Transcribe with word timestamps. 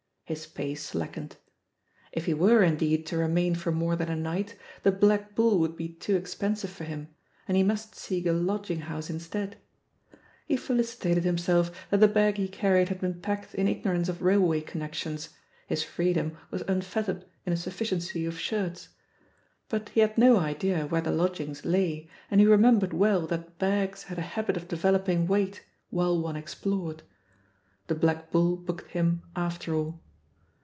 His 0.33 0.47
pace 0.47 0.81
slackened. 0.81 1.35
If 2.13 2.23
he 2.25 2.33
were, 2.33 2.63
indeed, 2.63 3.05
to 3.07 3.17
remain 3.17 3.53
for 3.53 3.69
more 3.69 3.97
than 3.97 4.07
a 4.07 4.15
night, 4.15 4.55
the 4.81 4.89
Black 4.93 5.35
BuU 5.35 5.57
would 5.59 5.75
be 5.75 5.89
too 5.89 6.15
expensive 6.15 6.69
for 6.69 6.85
him, 6.85 7.09
and 7.49 7.57
he 7.57 7.63
must 7.63 7.95
seek 7.95 8.25
a 8.27 8.31
lodging 8.31 8.79
house 8.79 9.09
instead. 9.09 9.57
He 10.47 10.55
felicitated 10.55 11.25
himself 11.25 11.85
that 11.89 11.99
the 11.99 12.07
bag 12.07 12.37
he 12.37 12.47
carried 12.47 12.87
had 12.87 13.01
been 13.01 13.19
packed 13.19 13.53
in 13.55 13.67
ig* 13.67 13.83
norance 13.83 14.07
of 14.07 14.21
railway 14.21 14.61
connections— 14.61 15.31
^his 15.69 15.83
freedom 15.83 16.37
was 16.49 16.61
unfettered, 16.65 17.25
in 17.45 17.51
a 17.51 17.57
sufficiency 17.57 18.25
of 18.25 18.39
shirts. 18.39 18.87
But 19.67 19.89
he 19.89 19.99
had 19.99 20.17
no 20.17 20.37
idea 20.37 20.87
where 20.87 21.01
the 21.01 21.11
lodgings 21.11 21.65
lay, 21.65 22.09
and 22.29 22.39
he 22.39 22.47
remem 22.47 22.79
bered 22.79 22.93
well 22.93 23.27
that 23.27 23.59
bags 23.59 24.03
had 24.03 24.17
a 24.17 24.21
habit 24.31 24.55
of 24.55 24.69
developing 24.69 25.27
weight 25.27 25.65
while 25.89 26.17
one 26.17 26.37
explored. 26.37 27.03
The 27.87 27.95
Black 27.95 28.31
Bull 28.31 28.55
booked 28.55 28.91
him 28.91 29.23
after 29.35 29.75
all. 29.75 29.99